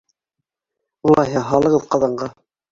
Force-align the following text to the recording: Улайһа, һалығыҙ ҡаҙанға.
Улайһа, 1.11 1.45
һалығыҙ 1.53 1.89
ҡаҙанға. 1.95 2.35